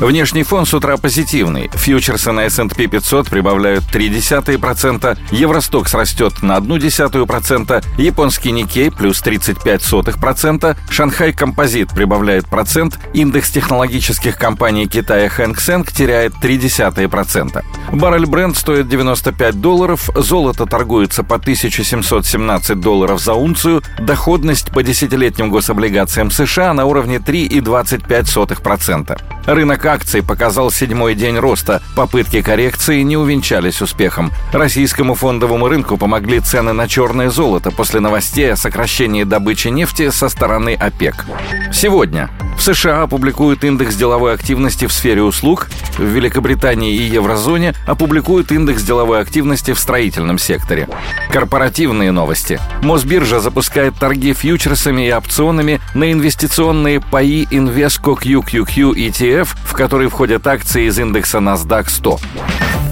Внешний 0.00 0.42
фон 0.42 0.66
с 0.66 0.74
утра 0.74 0.96
позитивный. 0.96 1.70
Фьючерсы 1.72 2.32
на 2.32 2.46
S&P 2.46 2.86
500 2.86 3.30
прибавляют 3.30 3.84
0,3%, 3.84 5.18
Евростокс 5.30 5.94
растет 5.94 6.42
на 6.42 6.58
0,1%, 6.58 7.84
японский 7.98 8.52
Никей 8.52 8.90
плюс 8.90 9.22
35%, 9.22 10.76
Шанхай 10.90 11.32
Композит 11.32 11.90
прибавляет 11.90 12.46
процент, 12.46 12.98
индекс 13.12 13.50
технологических 13.50 14.36
компаний 14.36 14.86
Китая 14.86 15.28
Хэнк 15.28 15.60
Сэнк 15.60 15.92
теряет 15.92 16.34
0,3%. 16.42 17.62
Баррель 17.92 18.26
бренд 18.26 18.56
стоит 18.56 18.88
95 18.88 19.60
долларов, 19.60 20.10
золото 20.14 20.66
торгуется 20.66 21.22
по 21.22 21.36
1717 21.36 22.80
долларов 22.80 23.20
за 23.20 23.34
унцию, 23.34 23.82
доходность 24.00 24.72
по 24.72 24.82
десятилетним 24.82 25.50
гособлигациям 25.50 26.30
США 26.30 26.74
на 26.74 26.86
уровне 26.86 27.18
3,25%. 27.18 29.20
Рынок 29.46 29.84
акций 29.86 30.22
показал 30.22 30.70
седьмой 30.70 31.14
день 31.14 31.36
роста. 31.36 31.82
Попытки 31.96 32.42
коррекции 32.42 33.02
не 33.02 33.16
увенчались 33.16 33.82
успехом. 33.82 34.32
Российскому 34.52 35.14
фондовому 35.14 35.68
рынку 35.68 35.96
помогли 35.96 36.40
цены 36.40 36.72
на 36.72 36.86
черное 36.86 37.28
золото 37.28 37.70
после 37.70 38.00
новостей 38.00 38.52
о 38.52 38.56
сокращении 38.56 39.24
добычи 39.24 39.68
нефти 39.68 40.10
со 40.10 40.28
стороны 40.28 40.74
ОПЕК. 40.74 41.26
Сегодня 41.72 42.30
в 42.56 42.62
США 42.62 43.02
опубликуют 43.02 43.64
индекс 43.64 43.94
деловой 43.96 44.34
активности 44.34 44.86
в 44.86 44.92
сфере 44.92 45.22
услуг, 45.22 45.68
в 45.98 46.02
Великобритании 46.02 46.94
и 46.94 47.02
еврозоне 47.02 47.74
опубликуют 47.86 48.52
индекс 48.52 48.82
деловой 48.82 49.20
активности 49.20 49.72
в 49.72 49.78
строительном 49.78 50.38
секторе. 50.38 50.88
Корпоративные 51.30 52.12
новости. 52.12 52.60
Мосбиржа 52.82 53.40
запускает 53.40 53.94
торги 53.96 54.32
фьючерсами 54.32 55.08
и 55.08 55.12
опционами 55.12 55.80
на 55.94 56.12
инвестиционные 56.12 57.00
паи 57.00 57.46
Invesco 57.50 58.16
QQQ 58.16 58.94
ETF, 58.94 59.48
в 59.64 59.72
который 59.74 60.08
входят 60.08 60.46
акции 60.46 60.86
из 60.86 60.98
индекса 60.98 61.38
NASDAQ 61.38 61.88
100. 61.88 62.20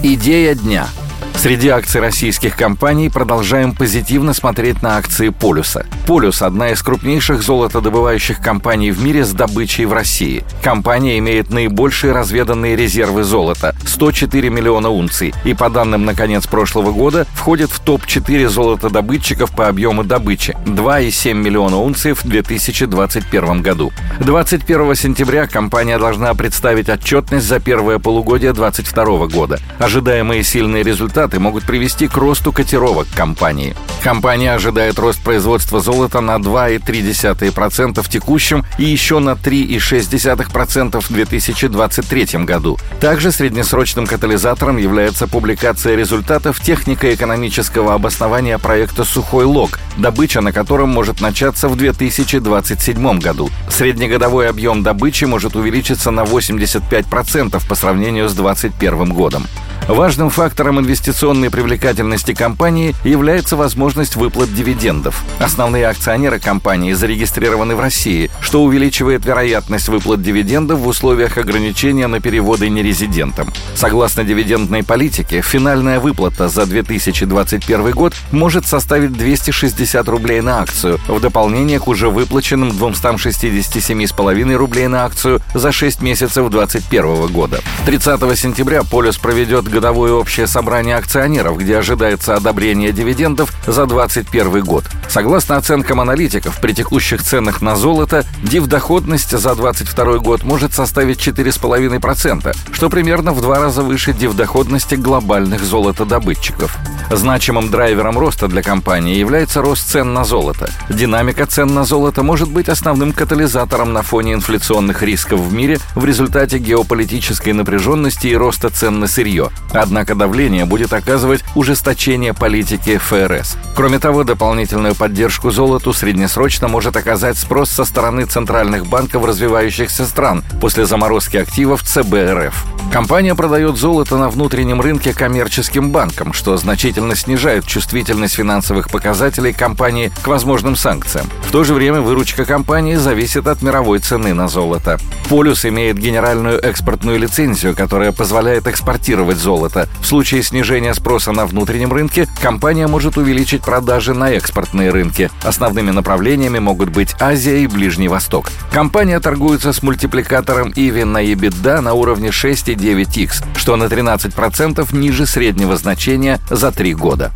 Идея 0.02 0.54
дня– 0.54 0.88
Среди 1.40 1.68
акций 1.68 2.02
российских 2.02 2.54
компаний 2.54 3.08
продолжаем 3.08 3.74
позитивно 3.74 4.34
смотреть 4.34 4.82
на 4.82 4.98
акции 4.98 5.30
«Полюса». 5.30 5.86
«Полюс»— 6.06 6.42
одна 6.42 6.68
из 6.68 6.82
крупнейших 6.82 7.42
золотодобывающих 7.42 8.42
компаний 8.42 8.90
в 8.90 9.02
мире 9.02 9.24
с 9.24 9.32
добычей 9.32 9.86
в 9.86 9.94
России. 9.94 10.44
Компания 10.62 11.16
имеет 11.18 11.48
наибольшие 11.48 12.12
разведанные 12.12 12.76
резервы 12.76 13.24
золота— 13.24 13.74
104 13.86 14.50
миллиона 14.50 14.90
унций, 14.90 15.32
и 15.46 15.54
по 15.54 15.70
данным 15.70 16.04
на 16.04 16.14
конец 16.14 16.46
прошлого 16.46 16.92
года 16.92 17.26
входит 17.32 17.70
в 17.70 17.80
топ-4 17.80 18.46
золотодобытчиков 18.46 19.50
по 19.52 19.66
объему 19.68 20.04
добычи— 20.04 20.54
2,7 20.66 21.32
миллиона 21.32 21.78
унций 21.78 22.12
в 22.12 22.22
2021 22.22 23.62
году. 23.62 23.94
21 24.18 24.94
сентября 24.94 25.46
компания 25.46 25.98
должна 25.98 26.34
представить 26.34 26.90
отчетность 26.90 27.46
за 27.46 27.60
первое 27.60 27.98
полугодие 27.98 28.52
2022 28.52 29.28
года. 29.28 29.58
Ожидаемые 29.78 30.42
сильные 30.42 30.82
результаты 30.82 31.29
результаты 31.30 31.38
могут 31.38 31.64
привести 31.64 32.08
к 32.08 32.16
росту 32.16 32.52
котировок 32.52 33.06
компании. 33.14 33.74
Компания 34.02 34.54
ожидает 34.54 34.98
рост 34.98 35.22
производства 35.22 35.80
золота 35.80 36.20
на 36.20 36.36
2,3% 36.36 38.02
в 38.02 38.08
текущем 38.08 38.64
и 38.78 38.84
еще 38.84 39.18
на 39.18 39.30
3,6% 39.30 41.00
в 41.00 41.12
2023 41.12 42.44
году. 42.44 42.78
Также 43.00 43.32
среднесрочным 43.32 44.06
катализатором 44.06 44.78
является 44.78 45.26
публикация 45.26 45.96
результатов 45.96 46.60
технико-экономического 46.60 47.94
обоснования 47.94 48.58
проекта 48.58 49.04
«Сухой 49.04 49.44
лог», 49.44 49.78
добыча 49.96 50.40
на 50.40 50.52
котором 50.52 50.88
может 50.88 51.20
начаться 51.20 51.68
в 51.68 51.76
2027 51.76 53.20
году. 53.20 53.50
Среднегодовой 53.68 54.48
объем 54.48 54.82
добычи 54.82 55.26
может 55.26 55.56
увеличиться 55.56 56.10
на 56.10 56.22
85% 56.22 57.68
по 57.68 57.74
сравнению 57.74 58.28
с 58.28 58.34
2021 58.34 59.14
годом. 59.14 59.46
Важным 59.90 60.30
фактором 60.30 60.78
инвестиционной 60.78 61.50
привлекательности 61.50 62.32
компании 62.32 62.94
является 63.02 63.56
возможность 63.56 64.14
выплат 64.14 64.54
дивидендов. 64.54 65.20
Основные 65.40 65.88
акционеры 65.88 66.38
компании 66.38 66.92
зарегистрированы 66.92 67.74
в 67.74 67.80
России, 67.80 68.30
что 68.40 68.62
увеличивает 68.62 69.26
вероятность 69.26 69.88
выплат 69.88 70.22
дивидендов 70.22 70.78
в 70.78 70.86
условиях 70.86 71.38
ограничения 71.38 72.06
на 72.06 72.20
переводы 72.20 72.68
нерезидентам. 72.68 73.52
Согласно 73.74 74.22
дивидендной 74.22 74.84
политике, 74.84 75.42
финальная 75.42 75.98
выплата 75.98 76.48
за 76.48 76.66
2021 76.66 77.90
год 77.90 78.14
может 78.30 78.66
составить 78.66 79.12
260 79.12 80.08
рублей 80.08 80.40
на 80.40 80.60
акцию, 80.60 81.00
в 81.08 81.20
дополнение 81.20 81.80
к 81.80 81.88
уже 81.88 82.10
выплаченным 82.10 82.68
267,5 82.68 84.54
рублей 84.54 84.86
на 84.86 85.04
акцию 85.04 85.42
за 85.52 85.72
6 85.72 86.00
месяцев 86.00 86.48
2021 86.48 87.26
года. 87.32 87.60
30 87.86 88.38
сентября 88.38 88.84
Полюс 88.84 89.18
проведет 89.18 89.64
годовое 89.80 90.12
общее 90.12 90.46
собрание 90.46 90.96
акционеров, 90.96 91.56
где 91.56 91.78
ожидается 91.78 92.34
одобрение 92.34 92.92
дивидендов 92.92 93.50
за 93.66 93.86
2021 93.86 94.62
год. 94.62 94.84
Согласно 95.08 95.56
оценкам 95.56 96.02
аналитиков, 96.02 96.60
при 96.60 96.74
текущих 96.74 97.22
ценах 97.22 97.62
на 97.62 97.76
золото 97.76 98.26
див-доходность 98.42 99.30
за 99.30 99.54
2022 99.54 100.18
год 100.18 100.44
может 100.44 100.74
составить 100.74 101.26
4,5%, 101.26 102.54
что 102.72 102.90
примерно 102.90 103.32
в 103.32 103.40
два 103.40 103.58
раза 103.58 103.82
выше 103.82 104.12
див-доходности 104.12 104.96
глобальных 104.96 105.64
золотодобытчиков. 105.64 106.76
Значимым 107.10 107.70
драйвером 107.70 108.18
роста 108.18 108.48
для 108.48 108.62
компании 108.62 109.16
является 109.16 109.62
рост 109.62 109.88
цен 109.88 110.12
на 110.12 110.24
золото. 110.24 110.68
Динамика 110.90 111.46
цен 111.46 111.72
на 111.72 111.84
золото 111.84 112.22
может 112.22 112.50
быть 112.50 112.68
основным 112.68 113.12
катализатором 113.12 113.94
на 113.94 114.02
фоне 114.02 114.34
инфляционных 114.34 115.02
рисков 115.02 115.40
в 115.40 115.54
мире 115.54 115.78
в 115.94 116.04
результате 116.04 116.58
геополитической 116.58 117.54
напряженности 117.54 118.26
и 118.26 118.36
роста 118.36 118.68
цен 118.68 119.00
на 119.00 119.06
сырье. 119.06 119.48
Однако 119.72 120.14
давление 120.14 120.64
будет 120.64 120.92
оказывать 120.92 121.44
ужесточение 121.54 122.34
политики 122.34 122.98
ФРС. 122.98 123.56
Кроме 123.74 123.98
того, 123.98 124.24
дополнительную 124.24 124.94
поддержку 124.94 125.50
золоту 125.50 125.92
среднесрочно 125.92 126.68
может 126.68 126.96
оказать 126.96 127.38
спрос 127.38 127.70
со 127.70 127.84
стороны 127.84 128.26
центральных 128.26 128.86
банков 128.86 129.24
развивающихся 129.24 130.04
стран 130.06 130.44
после 130.60 130.86
заморозки 130.86 131.36
активов 131.36 131.82
ЦБ 131.82 132.14
РФ. 132.32 132.69
Компания 132.92 133.36
продает 133.36 133.76
золото 133.76 134.18
на 134.18 134.28
внутреннем 134.28 134.80
рынке 134.80 135.14
коммерческим 135.14 135.92
банкам, 135.92 136.32
что 136.32 136.56
значительно 136.56 137.14
снижает 137.14 137.64
чувствительность 137.64 138.34
финансовых 138.34 138.90
показателей 138.90 139.52
компании 139.52 140.10
к 140.22 140.26
возможным 140.26 140.74
санкциям. 140.74 141.26
В 141.46 141.52
то 141.52 141.62
же 141.62 141.72
время 141.72 142.00
выручка 142.00 142.44
компании 142.44 142.96
зависит 142.96 143.46
от 143.46 143.62
мировой 143.62 144.00
цены 144.00 144.34
на 144.34 144.48
золото. 144.48 144.98
Полюс 145.28 145.64
имеет 145.64 145.98
генеральную 145.98 146.58
экспортную 146.58 147.20
лицензию, 147.20 147.76
которая 147.76 148.10
позволяет 148.10 148.66
экспортировать 148.66 149.36
золото. 149.36 149.88
В 150.02 150.06
случае 150.06 150.42
снижения 150.42 150.92
спроса 150.92 151.30
на 151.30 151.46
внутреннем 151.46 151.92
рынке 151.92 152.26
компания 152.42 152.88
может 152.88 153.16
увеличить 153.16 153.62
продажи 153.62 154.14
на 154.14 154.32
экспортные 154.32 154.90
рынки. 154.90 155.30
Основными 155.44 155.92
направлениями 155.92 156.58
могут 156.58 156.88
быть 156.88 157.14
Азия 157.20 157.62
и 157.62 157.68
Ближний 157.68 158.08
Восток. 158.08 158.50
Компания 158.72 159.20
торгуется 159.20 159.72
с 159.72 159.80
мультипликатором 159.80 160.70
EV 160.70 161.04
на 161.04 161.22
EBITDA 161.22 161.80
на 161.80 161.94
уровне 161.94 162.30
6,9 162.30 162.79
9X, 162.80 163.44
что 163.56 163.76
на 163.76 163.84
13% 163.84 164.96
ниже 164.96 165.26
среднего 165.26 165.76
значения 165.76 166.40
за 166.50 166.72
три 166.72 166.94
года. 166.94 167.30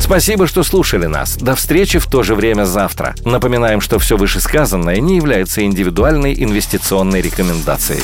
Спасибо, 0.00 0.46
что 0.46 0.62
слушали 0.62 1.06
нас. 1.06 1.36
До 1.36 1.54
встречи 1.54 1.98
в 1.98 2.06
то 2.06 2.22
же 2.22 2.34
время 2.34 2.64
завтра. 2.64 3.14
Напоминаем, 3.24 3.80
что 3.80 3.98
все 3.98 4.16
вышесказанное 4.16 5.00
не 5.00 5.16
является 5.16 5.64
индивидуальной 5.64 6.34
инвестиционной 6.34 7.22
рекомендацией. 7.22 8.02